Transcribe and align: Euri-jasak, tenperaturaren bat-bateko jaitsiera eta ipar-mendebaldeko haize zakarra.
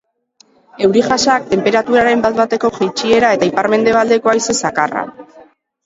Euri-jasak, 0.87 1.45
tenperaturaren 1.51 2.25
bat-bateko 2.25 2.73
jaitsiera 2.81 3.33
eta 3.39 3.53
ipar-mendebaldeko 3.53 4.37
haize 4.39 4.61
zakarra. 4.61 5.11